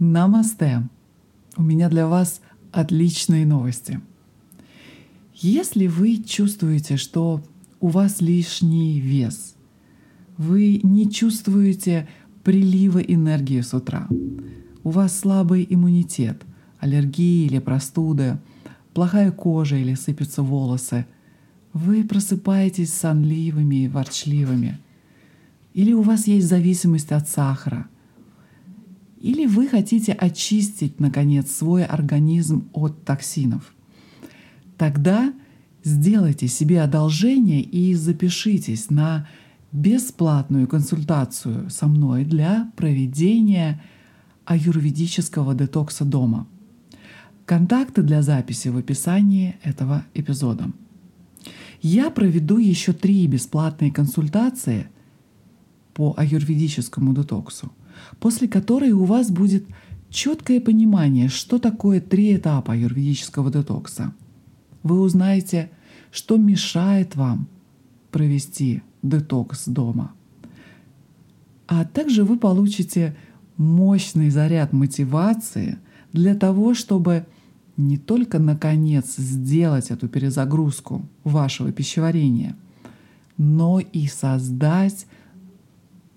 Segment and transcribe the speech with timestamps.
[0.00, 0.88] Намасте!
[1.58, 2.40] У меня для вас
[2.72, 4.00] отличные новости.
[5.34, 7.44] Если вы чувствуете, что
[7.80, 9.56] у вас лишний вес,
[10.38, 12.08] вы не чувствуете
[12.44, 14.08] прилива энергии с утра,
[14.84, 16.44] у вас слабый иммунитет,
[16.78, 18.38] аллергия или простуды,
[18.94, 21.04] плохая кожа или сыпятся волосы,
[21.74, 24.78] вы просыпаетесь сонливыми и ворчливыми,
[25.74, 27.86] или у вас есть зависимость от сахара,
[29.20, 33.74] или вы хотите очистить, наконец, свой организм от токсинов.
[34.78, 35.32] Тогда
[35.84, 39.28] сделайте себе одолжение и запишитесь на
[39.72, 43.82] бесплатную консультацию со мной для проведения
[44.46, 46.46] аюрведического детокса дома.
[47.44, 50.70] Контакты для записи в описании этого эпизода.
[51.82, 54.88] Я проведу еще три бесплатные консультации
[55.94, 57.72] по аюрведическому детоксу,
[58.18, 59.64] после которой у вас будет
[60.10, 64.12] четкое понимание, что такое три этапа аюрведического детокса.
[64.82, 65.70] Вы узнаете,
[66.10, 67.48] что мешает вам
[68.10, 70.12] провести детокс дома.
[71.66, 73.16] А также вы получите
[73.56, 75.78] мощный заряд мотивации
[76.12, 77.26] для того, чтобы
[77.76, 82.56] не только наконец сделать эту перезагрузку вашего пищеварения,
[83.36, 85.06] но и создать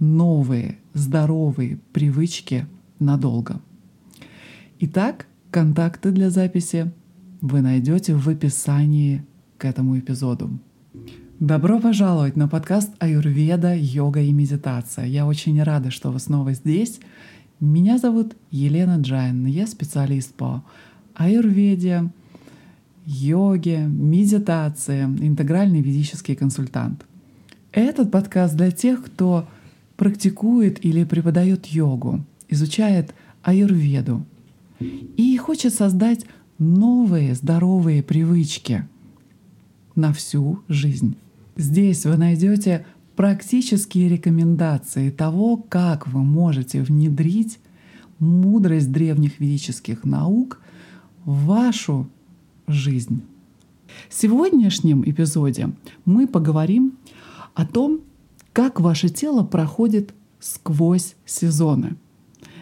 [0.04, 2.68] новые здоровые привычки
[3.00, 3.62] надолго.
[4.80, 6.92] Итак, контакты для записи
[7.42, 9.24] вы найдете в описании
[9.58, 10.52] к этому эпизоду.
[11.40, 15.06] Добро пожаловать на подкаст Аюрведа, йога и медитация.
[15.06, 17.00] Я очень рада, что вы снова здесь.
[17.62, 20.66] Меня зовут Елена Джайн, я специалист по
[21.16, 22.10] аюрведе,
[23.06, 27.06] йоге, медитации, интегральный ведический консультант.
[27.72, 29.48] Этот подкаст для тех, кто
[29.96, 34.26] практикует или преподает йогу, изучает аюрведу
[34.80, 36.26] и хочет создать
[36.58, 38.88] новые здоровые привычки
[39.96, 41.18] на всю жизнь.
[41.56, 42.86] Здесь вы найдете
[43.16, 47.60] практические рекомендации того, как вы можете внедрить
[48.20, 50.62] мудрость древних ведических наук
[51.26, 52.10] в вашу
[52.68, 53.22] жизнь.
[54.10, 55.70] В сегодняшнем эпизоде
[56.06, 56.94] мы поговорим
[57.54, 58.02] о том,
[58.54, 61.98] как ваше тело проходит сквозь сезоны.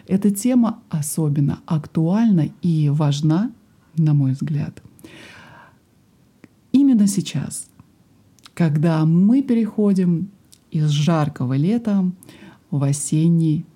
[0.08, 3.52] Эта тема особенно актуальна и важна,
[3.96, 4.82] на мой взгляд,
[6.72, 7.68] именно сейчас,
[8.54, 10.30] когда мы переходим
[10.70, 12.10] из жаркого лета
[12.70, 13.66] в осенний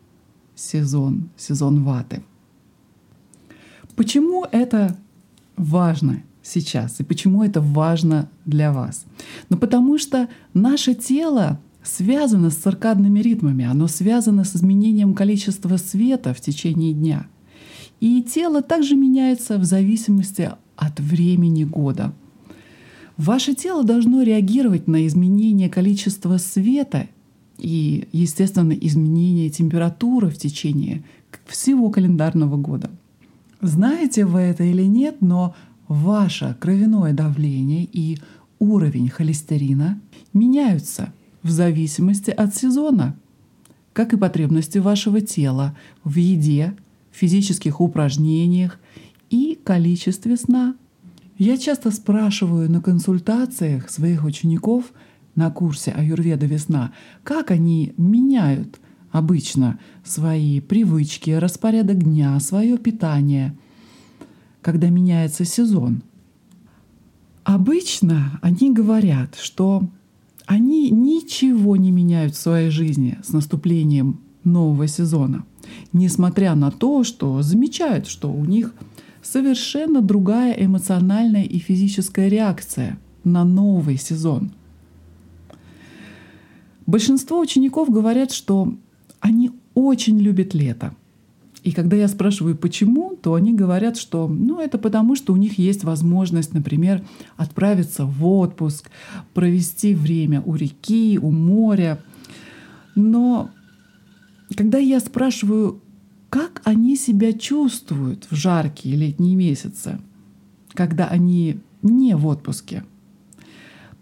[0.55, 2.23] сезон, сезон ваты.
[3.95, 4.97] Почему это
[5.57, 9.05] важно сейчас и почему это важно для вас?
[9.49, 16.35] Ну потому что наше тело связано с циркадными ритмами, оно связано с изменением количества света
[16.35, 17.27] в течение дня.
[18.01, 22.13] И тело также меняется в зависимости от времени года–
[23.17, 27.09] Ваше тело должно реагировать на изменение количества света
[27.57, 31.03] и, естественно, изменение температуры в течение
[31.47, 32.91] всего календарного года.
[33.63, 35.55] Знаете вы это или нет, но
[35.89, 38.19] ваше кровяное давление и
[38.59, 39.99] уровень холестерина
[40.35, 41.13] меняются
[41.47, 43.17] в зависимости от сезона,
[43.93, 46.75] как и потребности вашего тела в еде,
[47.13, 48.79] физических упражнениях
[49.31, 50.75] и количестве сна–
[51.39, 54.93] я часто спрашиваю на консультациях своих учеников
[55.35, 56.93] на курсе Аюрведа весна,
[57.25, 58.81] как они меняют
[59.11, 63.55] обычно свои привычки, распорядок дня, свое питание,
[64.63, 66.03] когда меняется сезон.
[67.45, 69.87] Обычно они говорят, что
[70.47, 75.45] они ничего не меняют в своей жизни с наступлением нового сезона,
[75.93, 78.75] несмотря на то, что замечают, что у них
[79.23, 84.53] совершенно другая эмоциональная и физическая реакция на новый сезон.
[86.87, 88.73] Большинство учеников говорят, что
[89.19, 90.95] они очень любят лето.
[91.67, 95.59] И когда я спрашиваю, почему, то они говорят, что ну, это потому, что у них
[95.59, 97.05] есть возможность, например,
[97.37, 98.89] отправиться в отпуск,
[99.35, 101.99] провести время у реки, у моря.
[102.95, 103.51] Но
[104.55, 105.83] когда я спрашиваю,
[106.31, 109.99] как они себя чувствуют в жаркие летние месяцы,
[110.73, 112.85] когда они не в отпуске,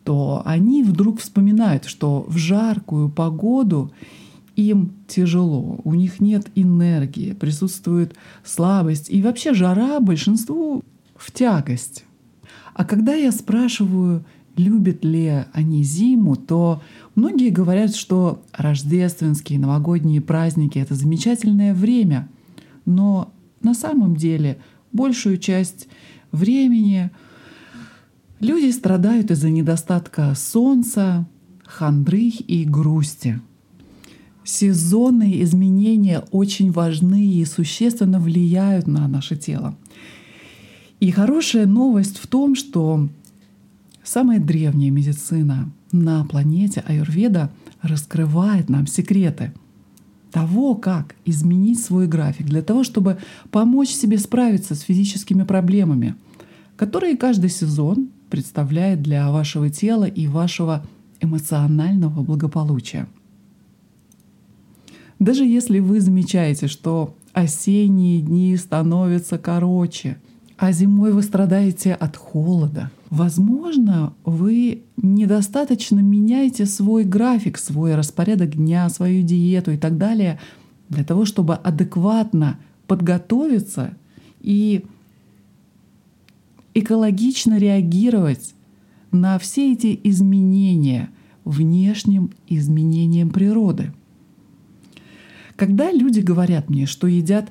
[0.04, 3.90] то они вдруг вспоминают, что в жаркую погоду
[4.56, 8.14] им тяжело, у них нет энергии, присутствует
[8.44, 10.82] слабость, и вообще жара большинству
[11.16, 12.04] в тягость.
[12.74, 14.24] А когда я спрашиваю,
[14.56, 16.82] любят ли они зиму, то
[17.14, 22.28] многие говорят, что рождественские новогодние праздники— это замечательное время,
[22.84, 24.58] но на самом деле
[24.92, 25.88] большую часть
[26.32, 27.10] времени
[28.40, 31.26] люди страдают из-за недостатка солнца,
[31.64, 33.40] хандры и грусти.
[34.44, 39.74] Сезонные изменения очень важны и существенно влияют на наше тело.
[41.00, 43.08] И хорошая новость в том, что
[44.02, 47.50] самая древняя медицина на планете Аюрведа
[47.80, 49.52] раскрывает нам секреты
[50.30, 53.18] того, как изменить свой график для того, чтобы
[53.50, 56.16] помочь себе справиться с физическими проблемами,
[56.76, 60.84] которые каждый сезон представляет для вашего тела и вашего
[61.20, 63.06] эмоционального благополучия.
[65.24, 70.18] Даже если вы замечаете, что осенние дни становятся короче,
[70.58, 78.86] а зимой вы страдаете от холода, возможно, вы недостаточно меняете свой график, свой распорядок дня,
[78.90, 80.38] свою диету и так далее
[80.90, 83.96] для того, чтобы адекватно подготовиться
[84.42, 84.84] и
[86.74, 88.54] экологично реагировать
[89.10, 91.08] на все эти изменения
[91.46, 93.90] внешним изменениям природы.
[95.56, 97.48] Когда люди говорят мне, что едят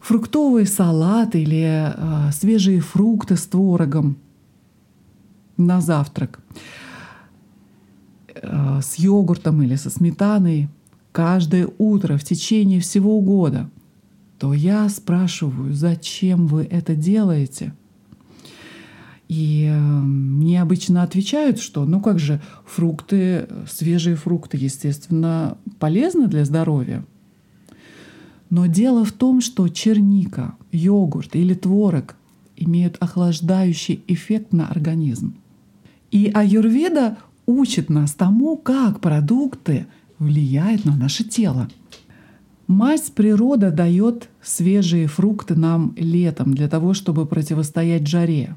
[0.00, 4.16] фруктовый салат или э, свежие фрукты с творогом
[5.56, 6.40] на завтрак,
[8.34, 10.68] э, с йогуртом или со сметаной
[11.12, 13.70] каждое утро в течение всего года,
[14.38, 17.74] то я спрашиваю, зачем вы это делаете?
[19.28, 26.46] И э, мне обычно отвечают, что ну как же фрукты, свежие фрукты, естественно, полезны для
[26.46, 27.04] здоровья.
[28.48, 32.16] Но дело в том, что черника, йогурт или творог
[32.56, 35.36] имеют охлаждающий эффект на организм.
[36.10, 39.86] И аюрведа учит нас тому, как продукты
[40.18, 41.68] влияют на наше тело.
[42.66, 48.56] Мать природа дает свежие фрукты нам летом для того, чтобы противостоять жаре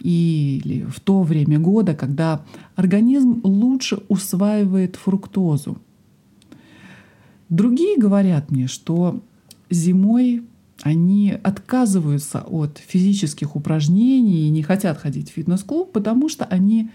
[0.00, 2.42] или в то время года, когда
[2.76, 5.78] организм лучше усваивает фруктозу.
[7.48, 9.20] Другие говорят мне, что
[9.70, 10.42] зимой
[10.82, 16.90] они отказываются от физических упражнений и не хотят ходить в фитнес-клуб, потому что они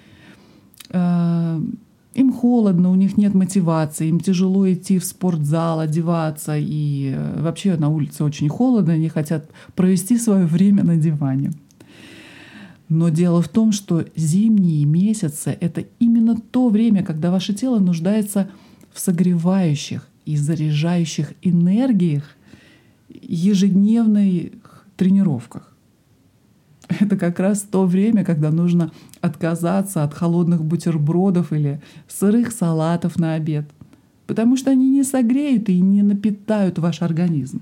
[0.89, 1.61] э,
[2.13, 7.77] им холодно, у них нет мотивации, им тяжело идти в спортзал, одеваться, и э, вообще
[7.77, 11.51] на улице очень холодно, они хотят провести свое время на диване.
[12.89, 18.49] Но дело в том, что зимние месяцы— это именно то время, когда ваше тело нуждается
[18.93, 22.23] в согревающих и заряжающих энергиях
[23.09, 25.73] ежедневных тренировках.
[26.87, 33.33] Это как раз то время, когда нужно отказаться от холодных бутербродов или сырых салатов на
[33.33, 33.69] обед,
[34.25, 37.61] потому что они не согреют и не напитают ваш организм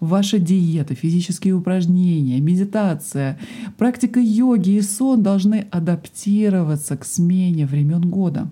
[0.00, 3.38] ваша диета, физические упражнения, медитация,
[3.76, 8.50] практика йоги и сон должны адаптироваться к смене времен года.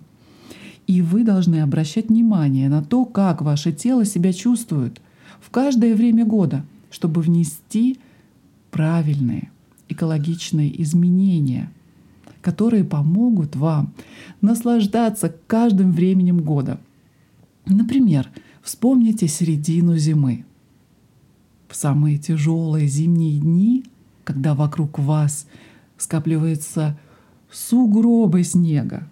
[0.86, 5.00] И вы должны обращать внимание на то, как ваше тело себя чувствует
[5.40, 7.98] в каждое время года, чтобы внести
[8.70, 9.50] правильные
[9.88, 11.70] экологичные изменения,
[12.40, 13.92] которые помогут вам
[14.40, 16.80] наслаждаться каждым временем года.
[17.66, 18.28] Например,
[18.62, 20.44] вспомните середину зимы
[21.72, 23.84] в самые тяжелые зимние дни,
[24.24, 25.46] когда вокруг вас
[25.96, 26.98] скапливается
[27.50, 29.08] сугробы снега,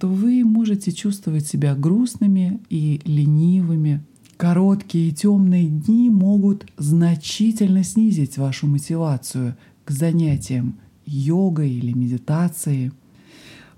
[0.00, 4.02] то вы можете чувствовать себя грустными и ленивыми.
[4.36, 10.74] Короткие темные дни могут значительно снизить вашу мотивацию к занятиям
[11.06, 12.90] йогой или медитацией.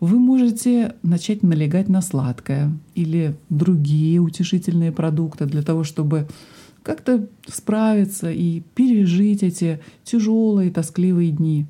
[0.01, 6.27] Вы можете начать налегать на сладкое или другие утешительные продукты для того, чтобы
[6.83, 11.67] как-то справиться и пережить эти тяжелые, тоскливые дни.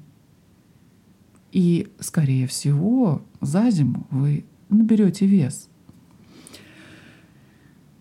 [1.52, 5.68] И, скорее всего, за зиму вы наберете вес.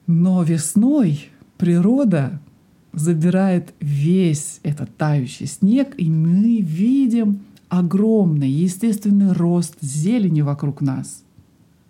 [0.05, 2.39] Но весной природа
[2.93, 11.23] забирает весь этот тающий снег, и мы видим огромный естественный рост зелени вокруг нас.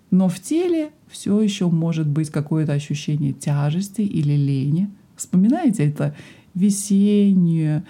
[0.10, 6.16] Но в теле все еще может быть какое-то ощущение тяжести или лени, Вспоминаете это
[6.54, 7.84] весеннее,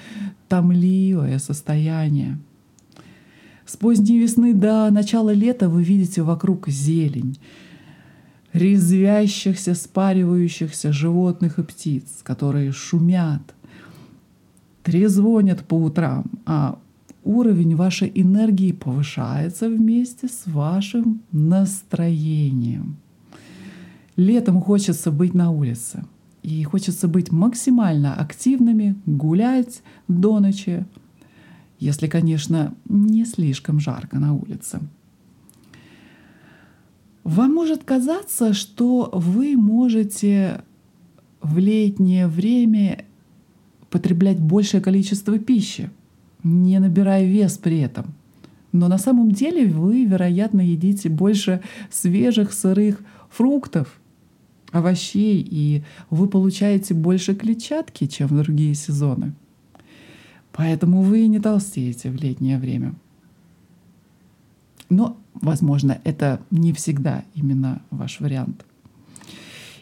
[0.47, 2.39] томливое состояние.
[3.65, 7.37] С поздней весны до начала лета вы видите вокруг зелень,
[8.53, 13.41] резвящихся, спаривающихся животных и птиц, которые шумят,
[14.83, 16.79] трезвонят по утрам, а
[17.25, 22.95] уровень вашей энергии повышается вместе с вашим настроением.
[24.15, 26.05] Летом хочется быть на улице—
[26.47, 30.85] и хочется быть максимально активными, гулять до ночи,
[31.77, 34.79] если, конечно, не слишком жарко на улице.
[37.25, 40.61] Вам может казаться, что вы можете
[41.41, 43.03] в летнее время
[43.89, 45.89] потреблять большее количество пищи,
[46.43, 48.13] не набирая вес при этом.
[48.71, 51.61] Но на самом деле вы, вероятно, едите больше
[51.91, 53.99] свежих сырых фруктов,
[54.71, 59.33] овощей, и вы получаете больше клетчатки, чем в другие сезоны.
[60.51, 62.95] Поэтому вы не толстеете в летнее время.
[64.89, 68.65] Но, возможно, это не всегда именно ваш вариант.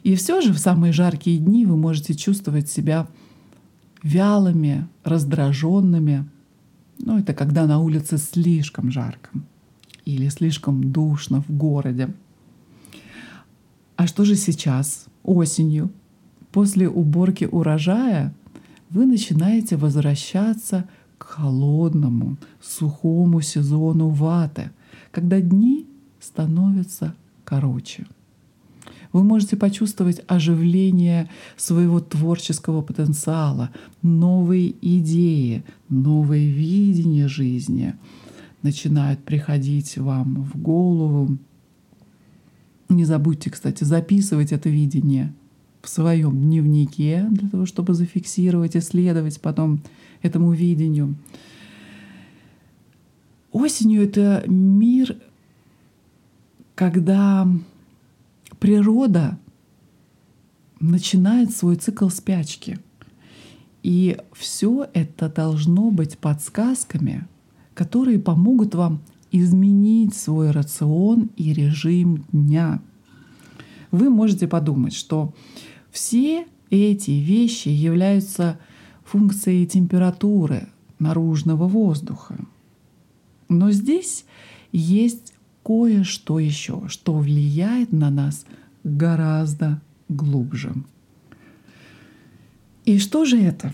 [0.03, 3.07] И все же в самые жаркие дни вы можете чувствовать себя
[4.03, 6.29] вялыми, раздраженными.
[6.99, 9.31] Ну, это когда на улице слишком жарко
[10.05, 12.13] или слишком душно в городе.
[13.95, 15.89] А что же сейчас, осенью,
[16.51, 18.33] после уборки урожая,
[18.89, 20.87] вы начинаете возвращаться
[21.17, 24.71] к холодному, сухому сезону ваты,
[25.11, 25.85] когда дни
[26.19, 28.05] становятся короче.
[29.13, 33.69] Вы можете почувствовать оживление своего творческого потенциала,
[34.01, 37.95] новые идеи, новые видения жизни
[38.61, 41.37] начинают приходить вам в голову.
[42.89, 45.33] Не забудьте, кстати, записывать это видение
[45.81, 49.81] в своем дневнике для того, чтобы зафиксировать, исследовать потом
[50.21, 51.15] этому видению.
[53.51, 55.17] Осенью это мир,
[56.75, 57.47] когда
[58.59, 59.37] природа
[60.79, 62.79] начинает свой цикл спячки.
[63.83, 67.27] И все это должно быть подсказками,
[67.73, 69.01] которые помогут вам
[69.37, 72.81] изменить свой рацион и режим дня.
[73.91, 75.33] Вы можете подумать, что
[75.91, 78.59] все эти вещи являются
[79.03, 80.67] функцией температуры
[80.99, 82.37] наружного воздуха.
[83.49, 84.25] Но здесь
[84.71, 88.45] есть кое-что еще, что влияет на нас
[88.83, 90.73] гораздо глубже.
[92.85, 93.73] И что же это?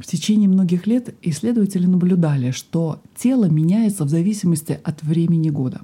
[0.00, 5.82] В течение многих лет исследователи наблюдали, что тело меняется в зависимости от времени года.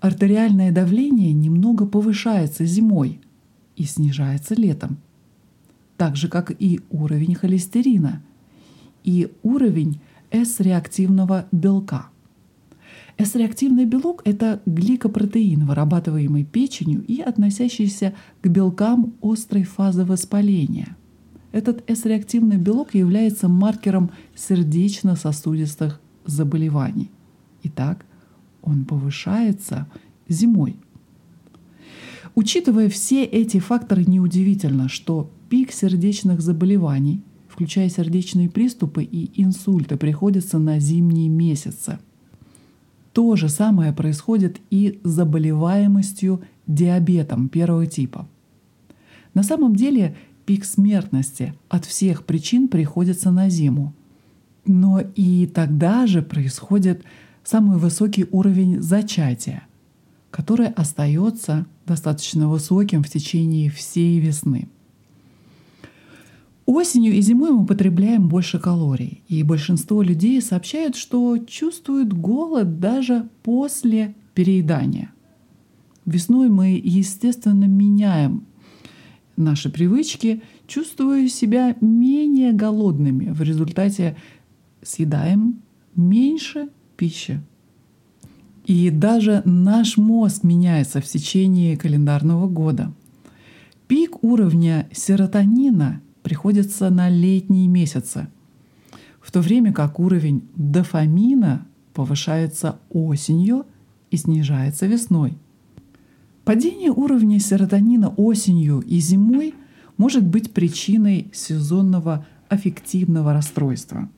[0.00, 3.20] Артериальное давление немного повышается зимой
[3.76, 4.98] и снижается летом,
[5.96, 8.20] так же как и уровень холестерина
[9.04, 10.00] и уровень
[10.32, 12.08] С-реактивного белка–
[13.16, 20.96] с-реактивный белок— это гликопротеин, вырабатываемый печенью и относящийся к белкам острой фазы воспаления.
[21.54, 27.12] Этот С-реактивный белок является маркером сердечно-сосудистых заболеваний.
[27.62, 28.04] Итак,
[28.60, 29.86] он повышается
[30.28, 30.74] зимой.
[32.34, 40.58] Учитывая все эти факторы, неудивительно, что пик сердечных заболеваний, включая сердечные приступы и инсульты, приходится
[40.58, 42.00] на зимние месяцы–
[43.12, 48.26] то же самое происходит и с заболеваемостью диабетом первого типа.
[49.34, 53.94] На самом деле пик смертности от всех причин приходится на зиму.
[54.66, 57.04] Но и тогда же происходит
[57.42, 59.66] самый высокий уровень зачатия,
[60.30, 64.68] который остается достаточно высоким в течение всей весны.
[66.66, 73.28] Осенью и зимой мы потребляем больше калорий, и большинство людей сообщают, что чувствуют голод даже
[73.42, 75.12] после переедания.
[76.06, 78.44] Весной мы, естественно, меняем
[79.36, 83.30] наши привычки, чувствуя себя менее голодными.
[83.30, 84.16] В результате
[84.82, 85.62] съедаем
[85.96, 87.40] меньше пищи.
[88.66, 92.92] И даже наш мозг меняется в течение календарного года.
[93.88, 98.28] Пик уровня серотонина приходится на летние месяцы,
[99.20, 103.66] в то время как уровень дофамина повышается осенью
[104.10, 105.36] и снижается весной.
[106.44, 109.54] Падение уровня серотонина осенью и зимой
[109.96, 114.08] может быть причиной сезонного аффективного расстройства.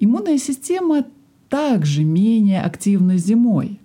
[0.00, 1.04] Иммунная система
[1.48, 3.80] также менее активна зимой,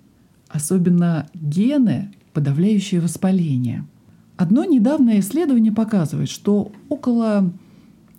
[0.48, 3.84] особенно гены, подавляющие воспаление–
[4.36, 7.52] Одно недавнее исследование показывает, что около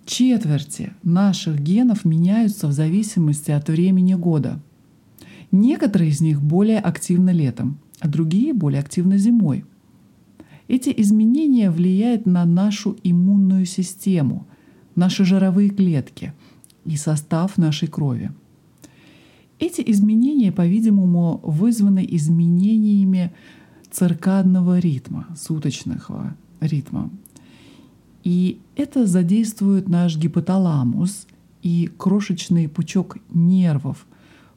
[0.06, 4.58] четверти наших генов меняются в зависимости от времени года.
[5.52, 9.64] Некоторые из них более активны летом, а другие более активны зимой.
[10.68, 14.46] Эти изменения влияют на нашу иммунную систему,
[14.94, 16.32] наши жировые клетки
[16.84, 18.30] и состав нашей крови.
[19.58, 23.32] Эти изменения, по-видимому, вызваны изменениями
[23.90, 27.10] циркадного ритма, суточного ритма.
[28.24, 31.26] И это задействует наш гипоталамус
[31.62, 34.06] и крошечный пучок нервов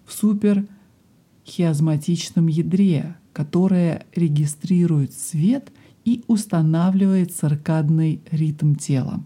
[0.06, 5.72] в суперхиазматичном ядре, которое регистрирует свет
[6.04, 9.24] и устанавливает циркадный ритм тела.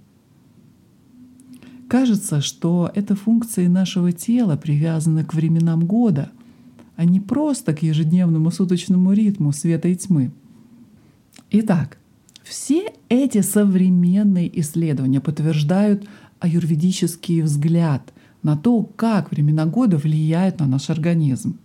[1.88, 6.29] Кажется, что это функции нашего тела привязаны к временам года,
[6.96, 10.32] а не просто к ежедневному суточному ритму света и тьмы.
[11.50, 11.98] Итак,
[12.43, 16.08] все эти современные исследования подтверждают
[16.39, 21.58] аюрведический взгляд на то, как времена года влияют на наш организм.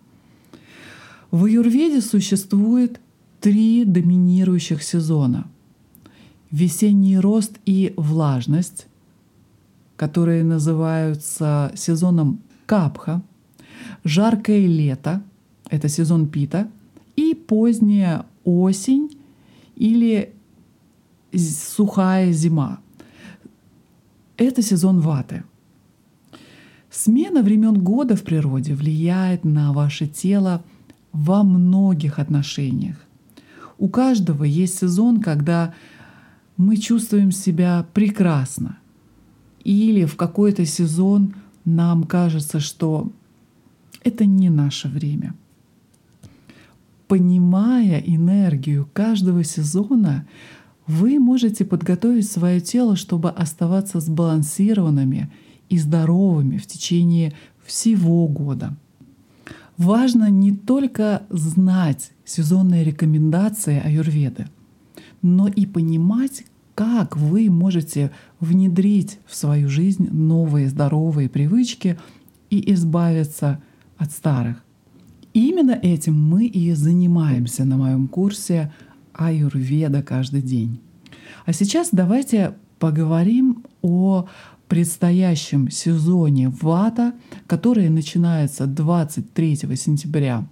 [1.31, 3.01] В аюрведе существует
[3.41, 5.47] три доминирующих сезона.
[6.51, 8.87] Весенний рост и влажность,
[9.97, 13.23] которые называются сезоном капха,
[14.05, 15.23] жаркое лето,
[15.69, 16.71] это сезон пита,
[17.15, 19.19] и поздняя осень
[19.77, 20.33] или
[21.35, 22.81] сухая зима.
[24.39, 25.45] Это сезон ваты.
[26.91, 30.65] Смена времен года в природе влияет на ваше тело
[31.19, 32.97] во многих отношениях.
[33.77, 35.75] У каждого есть сезон, когда
[36.57, 38.79] мы чувствуем себя прекрасно.
[39.65, 41.35] Или в какой-то сезон
[41.65, 43.13] нам кажется, что
[44.05, 45.35] это не наше время.
[47.09, 50.27] Понимая энергию каждого сезона,
[50.87, 55.31] вы можете подготовить свое тело, чтобы оставаться сбалансированными
[55.69, 57.35] и здоровыми в течение
[57.65, 58.77] всего года.
[59.79, 64.49] Важно не только знать сезонные рекомендации аюрведы,
[65.23, 66.45] но и понимать,
[66.75, 71.97] как вы можете внедрить в свою жизнь новые здоровые привычки
[72.51, 73.63] и избавиться
[73.97, 74.65] от старых.
[75.33, 78.73] именно этим мы и занимаемся на моем курсе
[79.13, 80.81] аюрведа каждый день.
[81.47, 84.27] А сейчас давайте поговорим о
[84.69, 87.15] предстоящем сезоне вата,
[87.47, 90.47] который начинается 23 сентября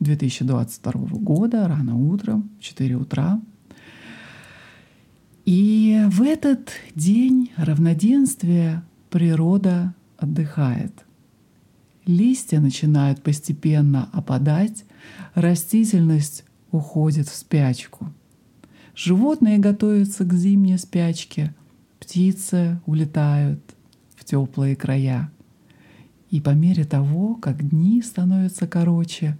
[0.00, 3.40] 2022 года, рано утром, 4 утра.
[5.44, 11.04] И в этот день равноденствия природа отдыхает.
[12.06, 14.84] Листья начинают постепенно опадать,
[15.34, 18.12] растительность уходит в спячку.
[18.94, 21.54] Животные готовятся к зимней спячке,
[22.10, 23.60] птицы улетают
[24.16, 25.30] в теплые края.
[26.28, 29.38] И по мере того, как дни становятся короче,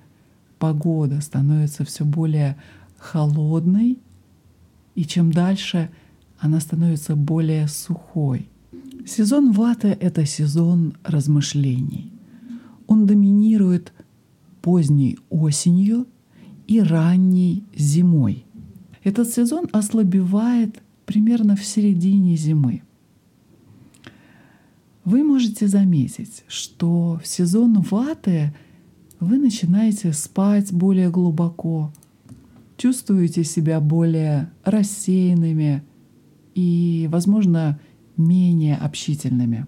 [0.61, 2.57] погода становится все более
[2.97, 3.99] холодной,
[4.95, 5.91] и чем дальше
[6.39, 8.49] она становится более сухой.
[9.05, 12.13] Сезон ваты— это сезон размышлений.
[12.87, 13.93] Он доминирует
[14.63, 16.07] поздней осенью
[16.69, 18.45] и ранней зимой.
[19.03, 22.83] Этот сезон ослабевает примерно в середине зимы.
[25.05, 28.55] Вы можете заметить, что в сезон ваты
[29.19, 31.93] вы начинаете спать более глубоко,
[32.77, 35.83] чувствуете себя более рассеянными
[36.55, 37.81] и, возможно,
[38.17, 39.67] менее общительными.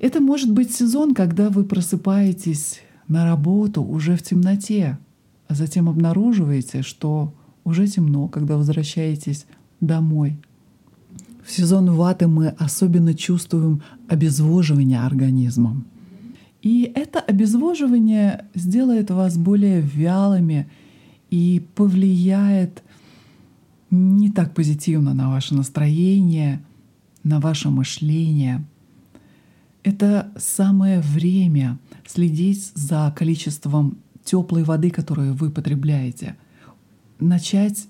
[0.00, 4.98] Это может быть сезон, когда вы просыпаетесь на работу уже в темноте,
[5.48, 7.32] а затем обнаруживаете, что
[7.64, 9.46] уже темно, когда возвращаетесь
[9.82, 10.38] домой.
[11.44, 15.84] В сезон ваты мы особенно чувствуем обезвоживание организмом.
[16.62, 20.70] И это обезвоживание сделает вас более вялыми
[21.30, 22.82] и повлияет
[23.90, 26.62] не так позитивно на ваше настроение,
[27.24, 28.64] на ваше мышление.
[29.82, 36.36] Это самое время следить за количеством теплой воды, которую вы потребляете.
[37.18, 37.88] Начать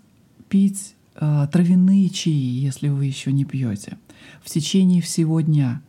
[0.48, 3.98] пить травяные чаи, если вы еще не пьете,
[4.42, 5.83] в течение всего дня.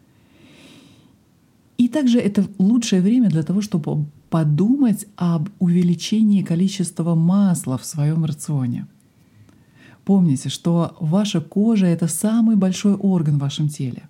[1.77, 8.25] И также это лучшее время для того, чтобы подумать об увеличении количества масла в своем
[8.25, 8.87] рационе.
[10.05, 14.03] Помните, что ваша кожа— это самый большой орган в вашем теле.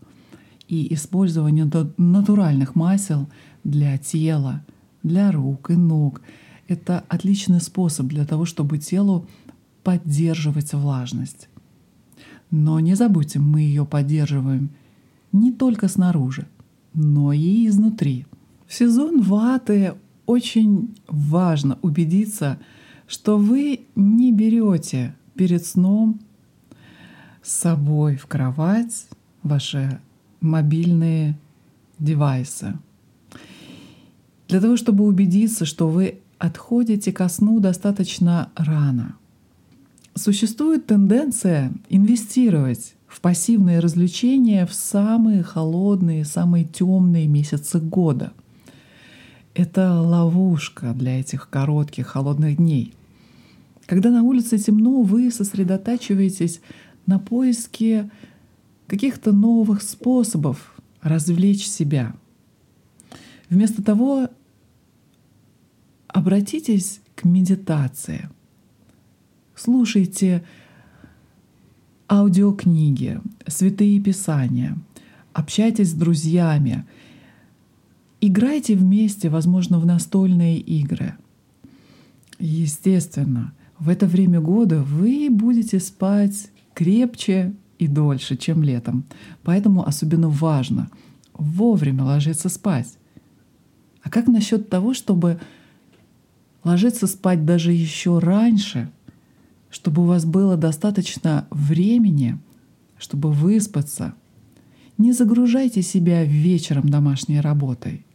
[0.67, 3.29] И использование натуральных масел
[3.63, 4.63] для тела,
[5.03, 6.21] для рук и ног—
[6.67, 9.27] это отличный способ для того, чтобы телу
[9.83, 11.49] поддерживать влажность.
[12.51, 14.69] Но не забудьте, мы ее поддерживаем
[15.31, 16.47] не только снаружи,
[16.93, 18.25] но и изнутри.
[18.67, 22.59] В сезон ваты очень важно убедиться,
[23.07, 26.19] что вы не берете перед сном
[27.41, 29.07] с собой в кровать
[29.41, 29.99] ваши
[30.39, 31.37] мобильные
[31.99, 32.77] девайсы.
[34.47, 39.15] Для того, чтобы убедиться, что вы отходите ко сну достаточно рано.
[40.15, 48.31] Существует тенденция инвестировать в пассивные развлечения в самые холодные, самые темные месяцы года.
[49.55, 52.93] Это ловушка для этих коротких холодных дней.
[53.87, 56.61] Когда на улице темно, вы сосредотачиваетесь
[57.07, 58.09] на поиске
[58.87, 62.15] каких-то новых способов развлечь себя.
[63.49, 64.29] Вместо того,
[66.07, 68.29] обратитесь к медитации.
[69.63, 70.43] Слушайте
[72.11, 74.77] аудиокниги, святые писания,
[75.31, 76.85] общайтесь с друзьями,
[78.19, 81.15] играйте вместе, возможно, в настольные игры.
[82.39, 89.05] Естественно, в это время года вы будете спать крепче и дольше, чем летом.
[89.43, 90.89] Поэтому особенно важно
[91.33, 92.97] вовремя ложиться спать.
[94.01, 95.39] А как насчет того, чтобы
[96.65, 98.91] ложиться спать даже еще раньше,
[99.73, 102.37] чтобы у вас было достаточно времени,
[102.99, 104.13] чтобы выспаться?
[104.99, 108.05] Не загружайте себя вечером домашней работой.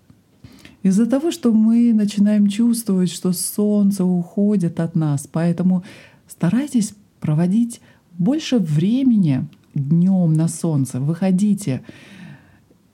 [0.85, 5.83] Из-за того, что мы начинаем чувствовать, что солнце уходит от нас, поэтому
[6.29, 7.81] старайтесь проводить
[8.16, 11.01] больше времени днем на солнце.
[11.01, 11.83] Выходите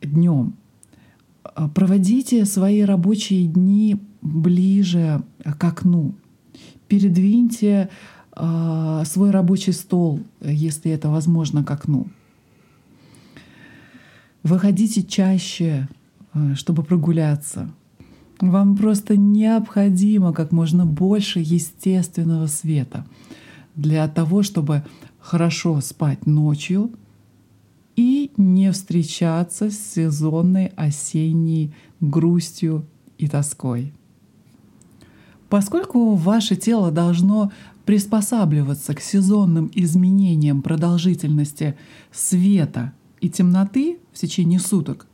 [0.00, 0.55] днем.
[1.74, 6.14] Проводите свои рабочие дни ближе к окну.
[6.88, 7.90] Передвиньте
[8.37, 12.09] свой рабочий стол, если это возможно, к окну.
[14.44, 15.88] Выходите чаще,
[16.35, 17.70] э, чтобы прогуляться.
[18.40, 23.07] Вам просто необходимо как можно больше естественного света
[23.75, 24.85] для того, чтобы
[25.18, 26.90] хорошо спать ночью
[27.97, 32.85] и не встречаться с сезонной осенней грустью
[33.16, 33.94] и тоской.
[35.49, 37.51] Поскольку ваше тело должно
[37.85, 41.77] приспосабливаться к сезонным изменениям продолжительности
[42.12, 45.07] света и темноты в течение суток,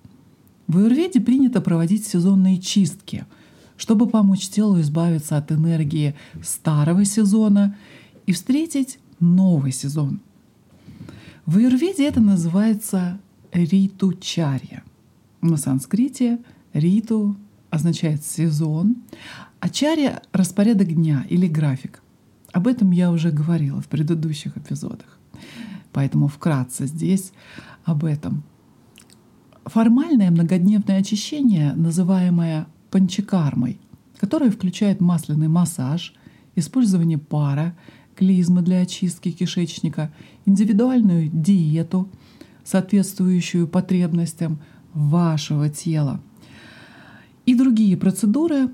[0.67, 3.27] в Аюрведе принято проводить сезонные чистки,
[3.77, 7.77] чтобы помочь телу избавиться от энергии старого сезона
[8.27, 10.21] и встретить новый сезон.
[11.47, 13.19] В аюрведе это называется
[13.53, 14.83] риту-чарья.
[15.41, 16.39] На санскрите
[16.73, 17.37] риту
[17.71, 18.97] означает сезон,
[19.59, 22.03] а чарья— распорядок дня или график.
[22.53, 25.19] Об этом я уже говорила в предыдущих эпизодах.
[25.93, 27.33] Поэтому вкратце здесь
[27.85, 28.43] об этом.
[29.65, 33.79] Формальное многодневное очищение, называемое панчакармой,
[34.19, 36.15] которое включает масляный массаж,
[36.57, 37.77] использование пара,
[38.17, 40.13] клизмы для очистки кишечника,
[40.45, 42.09] индивидуальную диету,
[42.65, 44.61] соответствующую потребностям
[44.93, 46.21] вашего тела.
[47.47, 48.71] И другие процедуры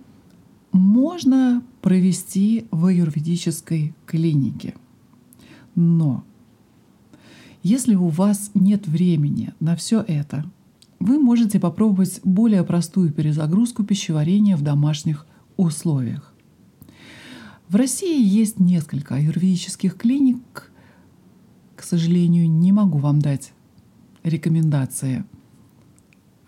[0.77, 4.75] можно провести в аюрведической клинике.
[5.75, 6.25] Но
[7.63, 10.51] если у вас нет времени на все это,
[11.01, 16.33] вы можете попробовать более простую перезагрузку пищеварения в домашних условиях.
[17.69, 20.71] В России есть несколько аюрведических клиник.
[21.75, 23.53] К сожалению, не могу вам дать
[24.23, 25.25] рекомендации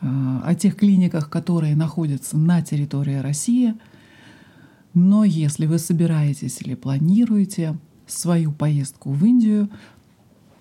[0.00, 3.74] а, о тех клиниках, которые находятся на территории России.
[4.98, 9.70] Но если вы собираетесь или планируете свою поездку в Индию,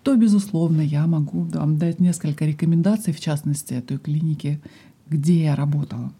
[0.04, 4.62] то, безусловно, я могу вам дать несколько рекомендаций, в частности, этой клиники,
[5.10, 6.13] где я работала.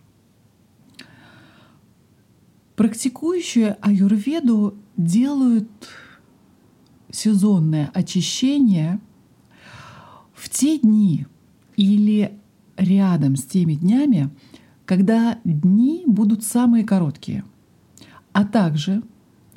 [2.75, 5.69] Практикующие аюрведу делают
[7.12, 8.99] сезонное очищение
[10.34, 11.27] в те дни
[11.75, 12.34] или
[12.77, 14.32] рядом с теми днями,
[14.86, 17.43] когда дни будут самые короткие,
[18.38, 19.02] а также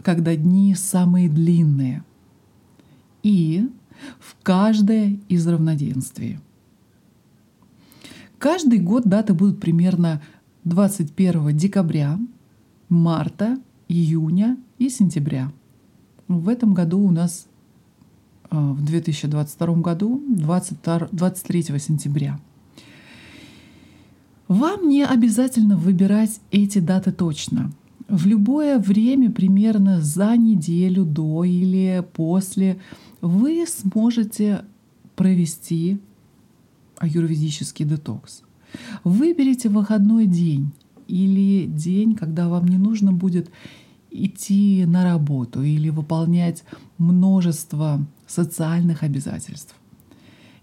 [0.02, 2.02] когда дни самые длинные
[3.22, 3.68] и
[4.18, 6.38] в каждое из равноденствий.
[8.38, 10.22] Каждый год даты будут примерно
[10.64, 12.18] 21 декабря,
[12.88, 15.52] марта, июня и сентября.
[16.26, 17.48] В этом году у нас
[18.50, 22.40] э, в 2022 году 22, 23 сентября.
[24.48, 27.72] Вам не обязательно выбирать эти даты точно.
[28.10, 32.80] В любое время, примерно за неделю до или после,
[33.20, 34.64] вы сможете
[35.14, 36.00] провести
[36.98, 38.42] аюрведический детокс.
[39.04, 40.72] Выберите выходной день
[41.06, 43.48] или день, когда вам не нужно будет
[44.10, 46.64] идти на работу или выполнять
[46.98, 49.76] множество социальных обязательств.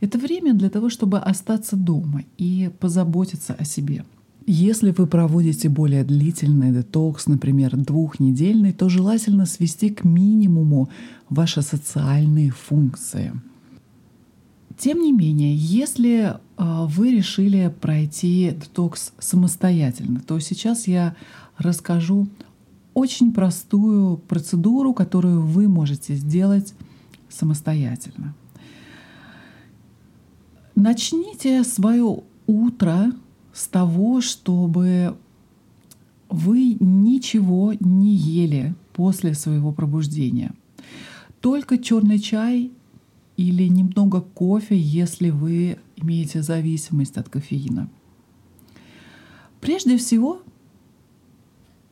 [0.01, 4.03] Это время для того, чтобы остаться дома и позаботиться о себе.
[4.49, 10.87] Если вы проводите более длительный детокс, например, двухнедельный, то желательно свести к минимуму
[11.29, 13.33] ваши социальные функции.
[14.77, 21.13] Тем не менее, если а, вы решили пройти детокс самостоятельно, то сейчас я
[21.57, 22.29] расскажу
[22.93, 26.73] очень простую процедуру, которую вы можете сделать
[27.27, 28.33] самостоятельно.
[30.75, 33.11] Начните свое утро
[33.57, 35.17] с того, чтобы
[36.29, 40.53] вы ничего не ели после своего пробуждения.
[41.41, 42.71] Только черный чай
[43.35, 47.89] или немного кофе, если вы имеете зависимость от кофеина.
[49.59, 50.43] Прежде всего,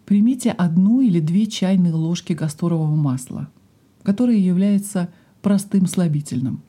[0.05, 3.49] примите одну или две чайные ложки касторового масла,
[4.03, 6.61] которое является простым слабительным.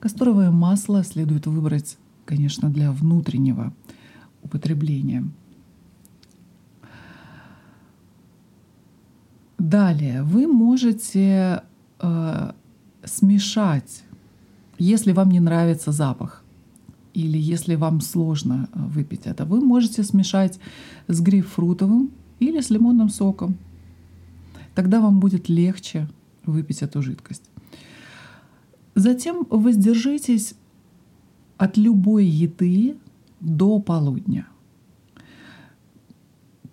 [0.00, 1.96] Касторовое масло следует выбрать
[2.30, 3.72] конечно, для внутреннего
[4.44, 5.24] употребления.
[9.58, 11.62] Далее вы можете
[11.98, 12.52] э,
[13.04, 14.04] смешать,
[14.78, 16.44] если вам не нравится запах
[17.14, 20.60] или если вам сложно э, выпить это, вы можете смешать
[21.08, 23.56] с грейпфрутовым или с лимонным соком.
[24.76, 26.08] Тогда вам будет легче
[26.46, 27.50] выпить эту жидкость.
[28.94, 30.54] Затем воздержитесь
[31.60, 32.96] от любой еды
[33.40, 34.46] до полудня.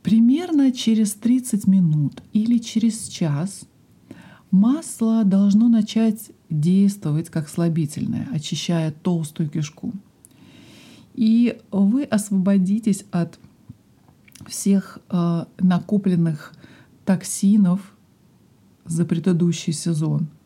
[0.01, 3.67] Примерно через 30 минут или через час
[4.49, 9.91] масло должно начать действовать как слабительное, очищая толстую кишку.
[11.15, 13.39] И вы освободитесь от
[14.47, 16.53] всех э, накопленных
[17.03, 17.93] токсинов
[18.85, 20.29] за предыдущий сезон–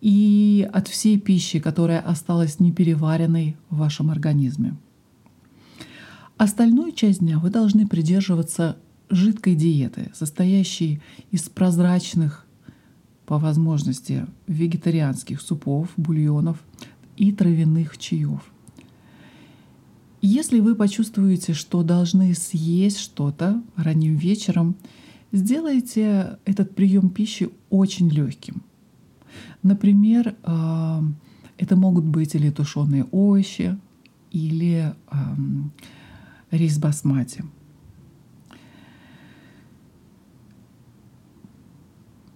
[0.00, 4.76] и от всей пищи, которая осталась непереваренной в вашем организме.
[6.36, 8.78] Остальную часть дня вы должны придерживаться
[9.10, 12.46] жидкой диеты, состоящей из прозрачных,
[13.26, 16.58] по возможности, вегетарианских супов, бульонов
[17.16, 18.40] и травяных чаев.
[20.22, 24.74] Если вы почувствуете, что должны съесть что-то ранним вечером,
[25.32, 28.62] сделайте этот прием пищи очень легким–
[29.62, 31.02] Например, а,
[31.58, 33.78] это могут быть или тушеные овощи,
[34.30, 34.94] или
[36.50, 37.44] рис басмати.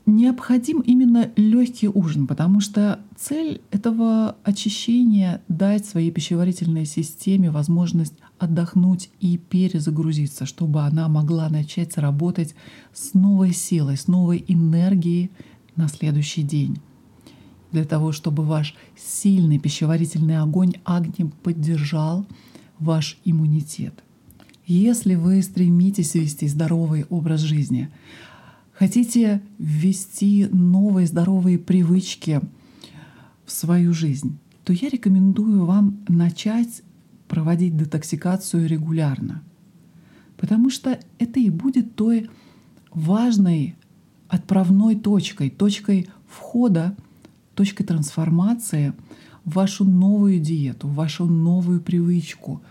[0.07, 9.11] Необходим именно легкий ужин, потому что цель этого очищения— дать своей пищеварительной системе возможность отдохнуть
[9.21, 12.55] и перезагрузиться, чтобы она могла начать работать
[12.93, 15.31] с новой силой, с новой энергией
[15.77, 16.79] на следующий день
[17.73, 22.25] для того, чтобы ваш сильный пищеварительный огонь огнем поддержал
[22.79, 23.95] ваш иммунитет.
[24.67, 27.91] Если вы стремитесь вести здоровый образ жизни,
[28.73, 32.41] хотите ввести новые здоровые привычки
[33.45, 36.83] в свою жизнь, то я рекомендую вам начать
[37.29, 39.43] проводить детоксикацию регулярно.
[40.37, 42.31] Потому что это и будет той
[42.93, 43.75] важной
[44.29, 46.97] отправной точкой, точкой входа
[47.55, 48.93] точкой трансформации
[49.45, 52.63] в вашу новую диету, в вашу новую привычку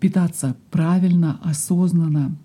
[0.00, 2.36] питаться правильно, осознанно.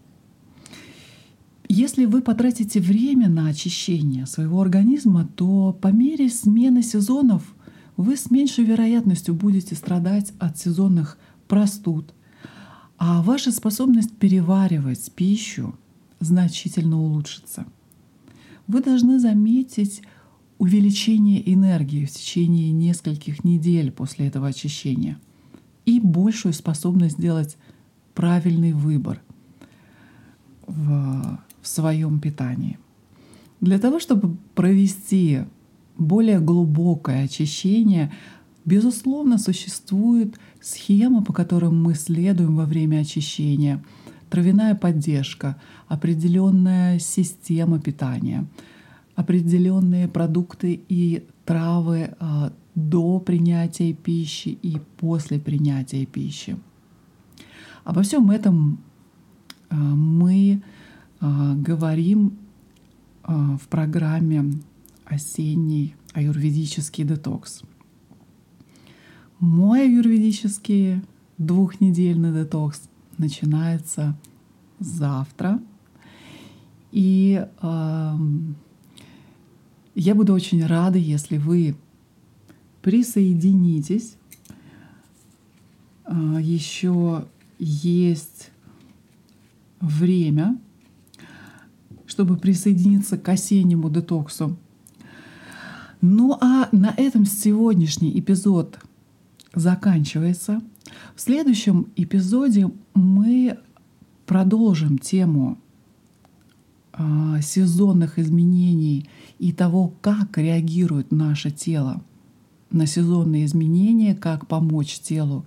[1.70, 7.56] Если вы потратите время на очищение своего организма, то по мере смены сезонов
[7.98, 12.14] вы с меньшей вероятностью будете страдать от сезонных простуд,
[12.98, 15.76] а ваша способность переваривать пищу
[16.20, 17.66] значительно улучшится.
[18.68, 20.02] Вы должны заметить
[20.58, 25.20] увеличение энергии в течение нескольких недель после этого очищения
[25.86, 27.58] и большую способность сделать
[28.14, 29.22] правильный выбор
[30.66, 32.80] в, в своем питании.
[33.62, 35.42] Для того, чтобы провести
[35.98, 38.12] более глубокое очищение,
[38.66, 43.84] безусловно, существует схема, по которым мы следуем во время очищения,
[44.30, 45.56] травяная поддержка,
[45.88, 48.46] определенная система питания—
[49.18, 56.56] определенные продукты и травы а, до принятия пищи и после принятия пищи.
[57.84, 58.80] Обо всем этом
[59.70, 60.62] а, мы
[61.20, 62.38] а, говорим
[63.24, 64.54] в программе
[65.04, 67.64] «Осенний аюрведический детокс».
[69.40, 71.02] Мой аюрведический
[71.38, 72.88] двухнедельный детокс
[73.18, 74.16] начинается
[74.80, 75.60] завтра.
[76.92, 77.46] И
[80.00, 81.76] я буду очень рада, если вы
[82.82, 84.16] присоединитесь
[86.06, 87.26] а, еще
[87.60, 88.52] есть
[89.82, 90.58] время,
[92.06, 94.58] чтобы присоединиться к осеннему детоксу.
[96.00, 98.80] Ну а на этом сегодняшний эпизод
[99.54, 100.62] заканчивается.
[101.16, 103.58] В следующем эпизоде мы
[104.26, 105.58] продолжим тему
[106.94, 109.08] э, сезонных изменений
[109.40, 112.02] и того, как реагирует наше тело
[112.72, 115.46] на сезонные изменения, как помочь телу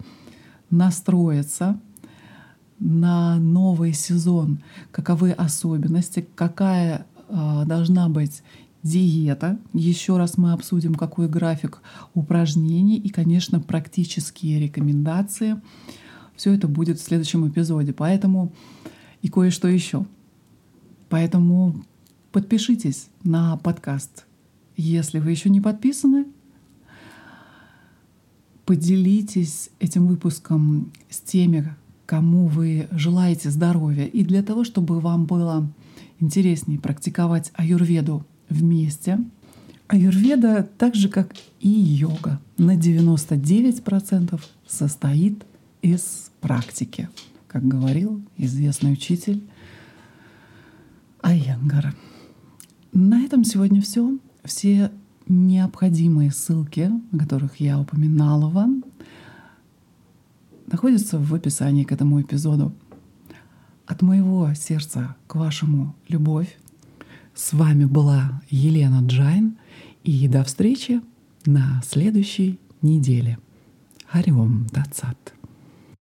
[0.71, 1.79] настроиться
[2.79, 4.61] на новый сезон,
[4.93, 8.43] каковы особенности, какая э, должна быть
[8.83, 9.59] диета.
[9.75, 11.83] Еще раз мы обсудим, какой график
[12.15, 15.61] упражнений и, конечно, практические рекомендации.
[16.41, 17.93] Все это будет в следующем эпизоде.
[17.93, 18.51] Поэтому
[19.21, 20.07] и кое-что еще.
[21.11, 21.85] Поэтому
[22.33, 24.25] подпишитесь на подкаст.
[24.75, 26.25] Если вы еще не подписаны,
[28.65, 31.75] поделитесь этим выпуском с теми,
[32.07, 34.07] кому вы желаете здоровья.
[34.07, 35.71] И для того, чтобы вам было
[36.21, 39.19] интереснее практиковать аюрведу вместе,
[39.89, 45.45] аюрведа, так же как и йога, на 99% состоит
[45.83, 47.09] из практики,
[47.47, 49.43] как говорил известный учитель
[51.23, 51.95] Айенгар.
[52.93, 54.19] На этом сегодня все.
[54.45, 54.91] Все
[55.29, 58.85] необходимые ссылки, о которых я упоминала вам,
[60.67, 62.75] находятся в описании к этому эпизоду.
[63.87, 66.57] От моего сердца к вашему любовь.
[67.35, 69.57] С вами была Елена Джайн.
[70.05, 71.03] И до встречи
[71.45, 73.39] на следующей неделе.
[74.07, 75.40] Хари Ом Тат Сат.